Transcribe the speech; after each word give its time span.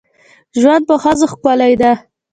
ژوند 0.59 0.83
په 0.89 0.95
ښځو 1.01 1.25
ښکلی 1.31 1.73
ده. 1.81 1.91